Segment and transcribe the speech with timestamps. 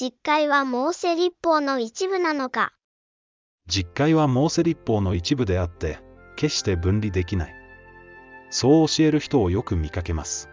[0.00, 2.72] 実会はモーセ立法の一部なのか
[3.66, 5.98] 実会はモーセ立法の一部であって、
[6.36, 7.54] 決して分離できない。
[8.48, 10.50] そう教える人をよく見かけます。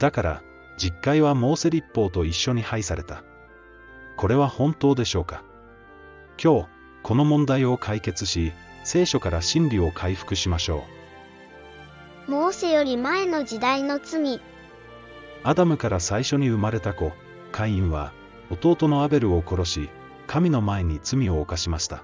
[0.00, 0.42] だから、
[0.78, 3.22] 実会はモーセ立法と一緒に配された。
[4.16, 5.44] これは本当でしょうか
[6.42, 6.68] 今日、
[7.04, 10.82] この問題を解決し、聖書から真理を回復しましょ
[12.26, 12.32] う。
[12.32, 14.40] モーセより前の時代の罪。
[15.44, 17.12] アダムから最初に生まれた子、
[17.52, 18.12] カインは、
[18.50, 19.90] 弟のアベルを殺し、
[20.26, 22.02] 神の前に罪を犯しました。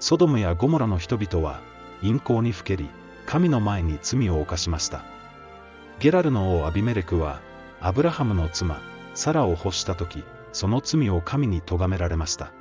[0.00, 1.60] ソドムやゴモラの人々は、
[2.02, 2.88] 陰行にふけり、
[3.26, 5.02] 神の前に罪を犯しました。
[6.00, 7.40] ゲラルの王アビメレクは、
[7.80, 8.80] アブラハムの妻、
[9.14, 12.52] サラを欲したとき、その罪を神に咎められました。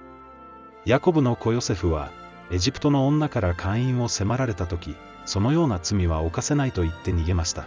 [0.86, 2.12] ヤコブの子ヨセフは、
[2.52, 7.66] エジプトの女から会員を迫られたとき、そのような罪は犯せないと言って逃げました。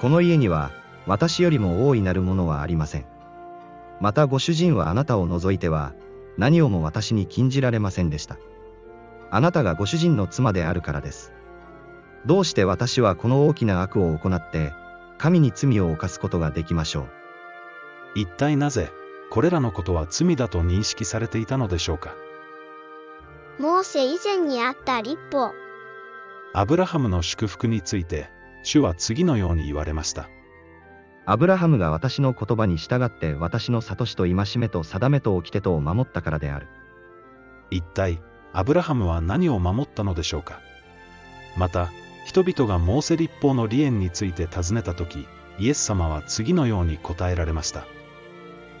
[0.00, 0.70] この家には、
[1.06, 3.13] 私よりも大いなるものはありません。
[4.04, 5.94] またご主人はあなたを除いては、
[6.36, 8.36] 何をも私に禁じられませんでした。
[9.30, 11.32] あなたがご主人の妻であるからです。
[12.26, 14.74] どうして私はこの大きな悪を行って、
[15.16, 17.08] 神に罪を犯すことができましょう。
[18.16, 18.90] 一体なぜ、
[19.30, 22.14] これらのことは罪だと認識されていたのでしょうか。
[23.58, 25.52] モーセ以前にあった立法。
[26.52, 28.28] アブラハムの祝福について、
[28.64, 30.28] 主は次のように言われました。
[31.26, 36.68] アブラハムが私の言葉に従って私の諭しと戒めと定めと掟とを守ったからである。
[37.70, 38.20] 一体、
[38.52, 40.60] アブラハムは何を守ったのでしょうか？
[41.56, 41.90] また、
[42.26, 45.26] 人々がモーセ立法の離縁について尋ねたとき、
[45.58, 47.86] イエス様は次のように答えられました。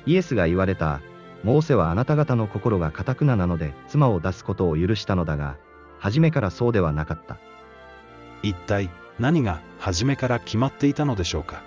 [0.04, 1.00] イエスが言われた、
[1.44, 5.56] モーセはあなた方の心が堅くななので妻を出すことを許したのだが、
[5.98, 7.38] 初めからそうではなかった。
[8.42, 11.62] 一体、何が初めから決まっていたのでしょうか？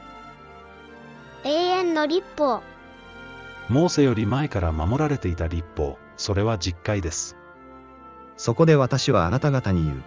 [2.08, 2.62] 立法。
[3.70, 7.36] モーセより前から守られていた立法、それは実戒です。
[8.38, 10.04] そこで私はあなた方に言う。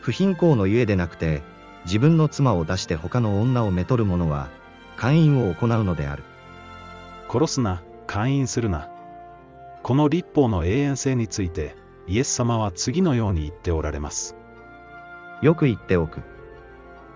[0.00, 1.42] 不貧困のゆえでなくて、
[1.84, 4.48] 自分の妻を出して他の女をめとる者は、
[4.96, 6.22] 姦淫を行うのである。
[7.28, 8.88] 殺すな、勧誘するな。
[9.82, 14.36] この立法の永遠性について、イエス様は次のように言っておられます。
[15.42, 16.22] よく言っておく。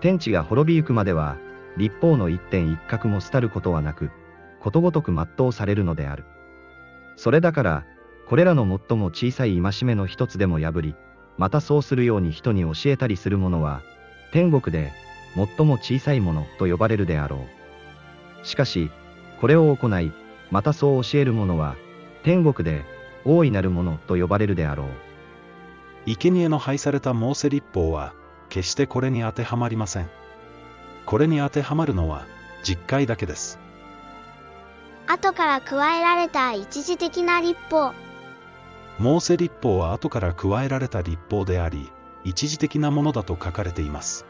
[0.01, 1.37] 天地が滅びゆくまでは、
[1.77, 4.11] 立法の一点一角も廃ることはなく、
[4.59, 6.25] ことごとく全うされるのである。
[7.15, 7.85] それだから、
[8.27, 10.95] これらの最も小さい戒めの一つでも破り、
[11.37, 13.81] またそうするように人に教えたりする者は、
[14.31, 14.91] 天国で、
[15.35, 17.45] 最も小さいものと呼ばれるであろ
[18.43, 18.45] う。
[18.45, 18.89] しかし、
[19.41, 20.11] これを行い、
[20.49, 21.75] またそう教える者は、
[22.23, 22.83] 天国で、
[23.25, 24.87] 大いなるものと呼ばれるであろう。
[26.05, 28.13] 生贄の配されたモーセ立法は、
[28.49, 30.09] 決してこれに当てはまりません。
[31.05, 32.25] これに当てはまるのは、
[32.63, 33.59] 実戒だけです。
[35.07, 37.93] 後から加えられた一時的な立法。
[38.97, 41.91] モーセ立法は後から加えられた立法であり、
[42.23, 44.25] 一時的なものだと書かれています。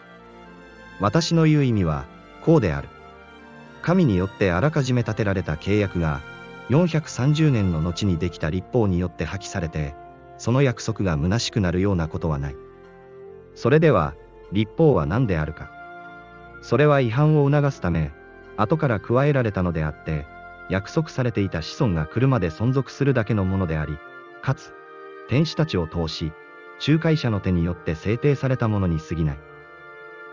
[0.99, 2.05] 私の言う意味は、
[2.43, 2.89] こうである。
[3.81, 6.21] 神によってあらかじめ立てられた契約が、
[6.69, 9.95] 430年の後にできた立法によって破棄されて、
[10.37, 12.55] その約束が虚しくなるようなことはない。
[13.53, 14.13] それでは、
[14.51, 15.74] 立法は何であるか。
[16.65, 18.11] それは違反を促すため、
[18.57, 20.25] 後から加えられたのであって、
[20.67, 23.99] 約束されていた子孫が来るまで存続するだけのものであり、
[24.41, 24.73] かつ、
[25.29, 26.33] 天使たちを通し、
[26.87, 29.37] 仲介者の手によって制定されたものに過ぎない。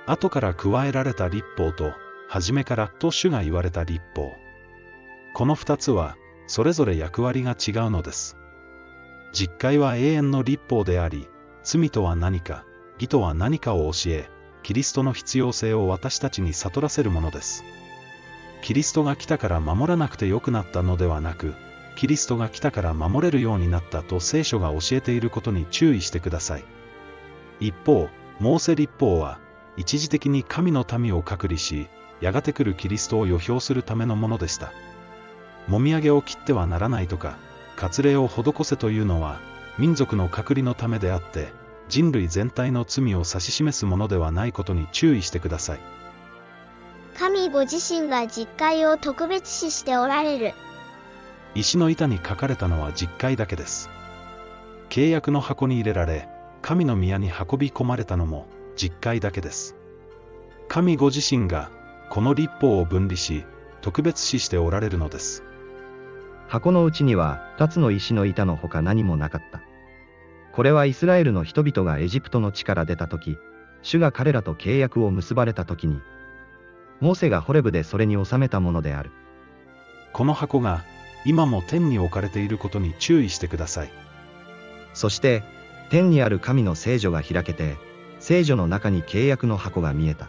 [0.06, 1.92] 後から加えられた立法と、
[2.28, 4.32] 初めからと主が言われた立法。
[5.34, 6.16] この二つは、
[6.46, 8.38] それぞれ役割が違うのです。
[9.34, 11.28] 実戒は永遠の立法であり、
[11.62, 12.64] 罪とは何か、
[12.94, 14.30] 義とは何かを教え、
[14.62, 17.64] キリストの必要性を私たちに悟らせるものです。
[18.62, 21.54] キリストが来たから守らなくてよくなったのではなく、
[21.96, 26.64] キリストが来たから守れるようになったと聖書が教えていることに注意してください。
[27.60, 28.08] 一方、
[28.38, 29.40] モーセ立法は、
[29.76, 31.88] 一時的に神の民を隔離し、
[32.20, 34.72] やがて来るキリストを予表するためのものでした。
[35.66, 37.36] もみあげを切ってはならないとか、
[37.76, 39.40] 割礼を施せというのは、
[39.78, 41.52] 民族の隔離のためであって、
[41.88, 45.80] 人類全体の罪を指し示すものではないことに注意してください。
[47.18, 50.54] 神ご自身が実会を特別視しておられる。
[51.54, 53.90] 石の板に書かれたのは実戒だけです。
[54.88, 56.28] 契約の箱に入れられ、
[56.62, 58.46] 神の宮に運び込まれたのも
[58.76, 59.76] 実戒だけです。
[60.68, 61.70] 神ご自身が、
[62.08, 63.44] この立法を分離し、
[63.82, 65.42] 特別視しておられるのです。
[66.48, 69.62] 箱のうちには、二つの石の板のほか何もなかった。
[70.52, 73.38] これはイスラエルの人々がエジプトの地から出た時、
[73.82, 76.00] 主が彼らと契約を結ばれた時に、
[77.00, 79.10] モーセがホレブでそれに収めたものである。
[80.12, 80.84] この箱が
[81.24, 83.92] 今も天に置かれていることに注意してください。
[84.92, 85.42] そして、
[85.88, 87.76] 天にある神の聖女が開けて、
[88.18, 90.28] 聖女の中に契約の箱が見えた。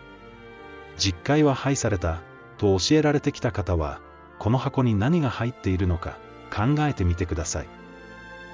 [0.97, 2.21] 実会は廃された、
[2.57, 3.99] と教えられてきた方は、
[4.39, 6.17] この箱に何が入っているのか、
[6.51, 7.67] 考えてみてください。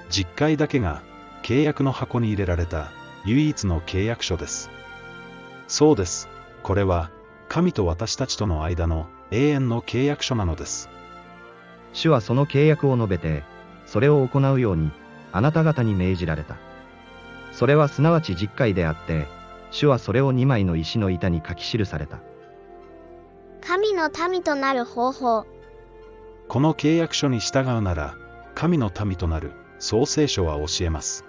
[0.08, 1.02] 実会だけが、
[1.42, 2.90] 契約の箱に入れられた、
[3.24, 4.70] 唯一の契約書です。
[5.68, 6.28] そうです。
[6.62, 7.10] これは、
[7.48, 10.88] 神と私たちとの間の永遠の契約書なのです。
[11.92, 13.42] 主はその契約を述べて、
[13.86, 14.90] それを行うように、
[15.32, 16.56] あなた方に命じられた。
[17.52, 19.26] それはすなわち実会であって、
[19.70, 22.18] 主はそれを2枚の石の板に書き記された。
[23.60, 25.46] 神の民となる方法。
[26.48, 28.16] この契約書に従うなら、
[28.54, 31.24] 神の民となる、創聖書は教えます。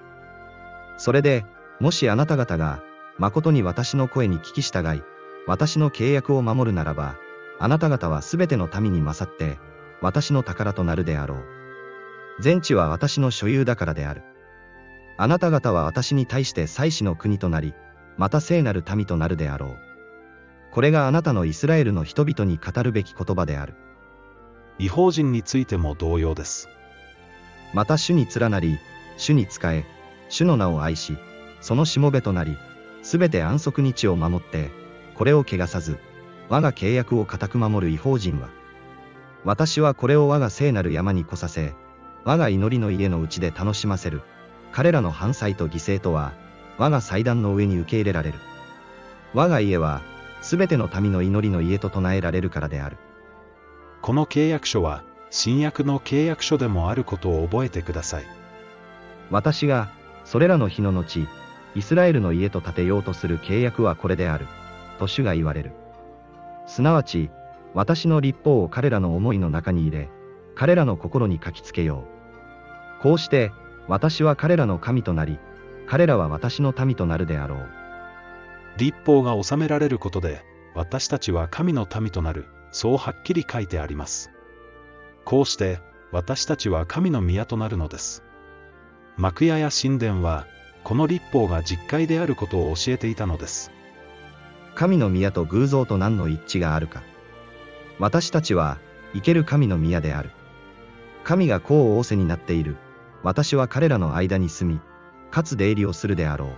[1.02, 1.46] それで、
[1.80, 2.84] もしあなた方が、
[3.18, 5.02] 誠に私の声に聞き従い、
[5.48, 7.16] 私の契約を守るならば、
[7.58, 9.58] あなた方はすべての民に勝って、
[10.00, 11.44] 私の宝となるであろう。
[12.40, 14.22] 全地は私の所有だからである。
[15.18, 17.74] あなた方は私に対して祭司の国となり、
[18.16, 19.78] また聖なる民となるであろう。
[20.72, 23.74] これがあなたのイスラエルの人々に語るべき言葉である。
[24.78, 26.70] 違法人についても同様です。
[27.74, 28.78] また主に連なり、
[29.18, 29.84] 主に仕え、
[30.32, 31.18] 主の名を愛し、
[31.60, 32.58] そのしもべとなり、
[33.04, 34.72] すべて安息日を守って、
[35.16, 36.00] これを汚さず、
[36.50, 38.50] 我が契約を固く守る違法人は、
[39.44, 41.74] 私はこれを我が聖なる山に来させ、
[42.24, 44.22] 我が祈りの家のうちで楽しませる。
[44.72, 46.34] 彼らの反祭と犠牲とは、
[46.78, 48.40] 我が祭壇の上に受け入れられる。
[49.34, 50.02] 我が家は、
[50.42, 52.98] すべての民の祈りの家と唱えられるからである。
[54.02, 58.26] この契約書は、新約の契約書でもあることを覚えてください。
[59.30, 59.90] 私が、
[60.32, 61.28] それらの日の後、
[61.76, 64.48] イスラエルの家と建てようとする契約はこれである。
[64.98, 65.74] と主が言われる。
[66.68, 67.30] すなわち、
[67.74, 70.10] 私の立法を彼らの思いの中に入れ、
[70.56, 72.06] 彼らの心に書きつけよ
[73.00, 73.04] う。
[73.04, 73.52] こうして、
[73.90, 75.38] 私は彼らの神となり、
[75.86, 77.70] 彼らは私の民となるであろう。
[78.78, 80.46] 立法が収められることで、
[80.76, 84.32] 私たちは神の民となる、そうはっきり書いてあります。
[85.26, 85.80] こうして、
[86.14, 88.24] 私たちは神の宮となるのです。
[89.18, 90.48] 幕屋や神殿は、
[90.84, 93.72] この立法が実会であることを教えていたのです。
[94.74, 97.04] 神の宮と偶像と何の一致があるか。
[98.00, 98.78] 私たちは、
[99.14, 100.32] 生ける神の宮である。
[101.24, 102.78] 神がこう仰せになっている。
[103.24, 104.80] 私は彼らの間に住み、
[105.30, 106.50] かつ出入りをするであろう。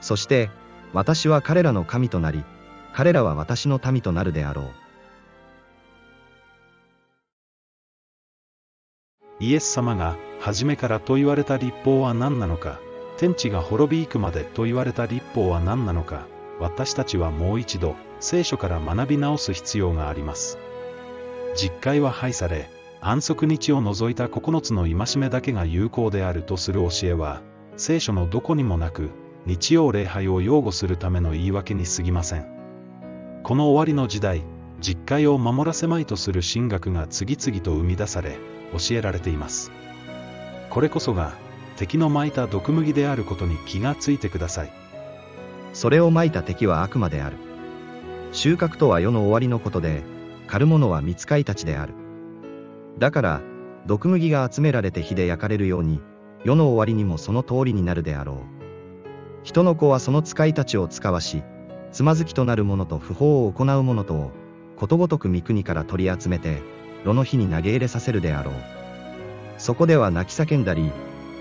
[0.00, 0.50] そして、
[0.92, 2.44] 私は彼らの神となり、
[2.92, 4.79] 彼らは私の民となるであろう。
[9.40, 12.78] イエス様が、初めからと言われた立法は何なのか、
[13.16, 16.26] 天地が滅び行くまでと言われた立法は何なのか、
[16.58, 20.58] 私たちはもう一度、聖書から学び直す必要があります。
[21.56, 22.68] 実会は廃され、
[23.00, 27.40] 安息日を除いた9つの戒めだけが有効であるとする教えは、
[27.76, 29.10] 聖書のどこにもなく、
[29.46, 33.40] 日曜礼拝を擁護するための言い訳に過ぎません。
[33.42, 34.44] この終わりの時代、
[34.80, 38.38] 実会を守らせまいとする神学が次々と生み出され、
[38.72, 39.72] 教えられています。
[40.68, 41.32] これこそが、
[41.76, 44.72] 敵の撒いた毒麦であることに気がついてください。
[45.72, 47.36] それをまいた敵は悪魔である。
[48.32, 50.02] 収穫とは世の終わりのことで、
[50.46, 51.94] 狩る者は見つかいたちである。
[52.98, 53.40] だから、
[53.86, 56.00] 毒麦が集められて火で焼かれるように、
[56.44, 58.36] 世の終わりにもその通りになるであろう。
[59.42, 61.42] 人の子はその使いたちを使わし、
[61.92, 64.30] つまずきとなる者と不法を行う者とを、
[64.76, 66.62] ことごとく三国から取り集めて、
[67.04, 68.54] 炉の火に投げ入れさせるであろう。
[69.58, 70.90] そこでは泣き叫んだり、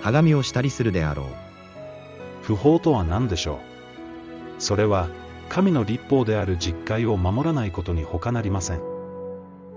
[0.01, 1.25] はがみをしたりするであろう。
[2.41, 3.59] 不法とは何でしょ
[4.57, 4.61] う？
[4.61, 5.09] それは、
[5.49, 8.81] 神の立法である実会を守らないことに他なりません。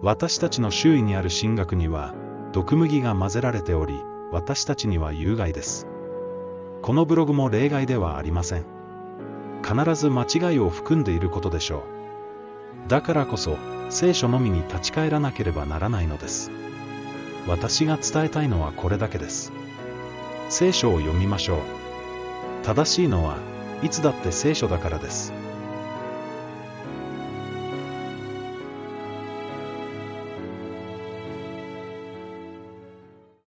[0.02, 2.14] 私たちの周囲にある神学には、
[2.52, 3.94] 毒麦が混ぜられており、
[4.32, 5.86] 私たちには有害です。
[6.82, 8.66] このブログも例外ではありません。
[9.62, 11.82] 必ず間違いを含んでいることでしょう。
[12.88, 13.56] だからこそ、
[13.90, 16.50] 聖書のみに立ち返らなければならないのです。
[17.46, 19.52] 私が伝えたいのはこれだけです。
[20.48, 21.58] 聖書を読みましょう。
[22.64, 23.38] 正しいのは、
[23.82, 25.32] いつだって聖書だからです。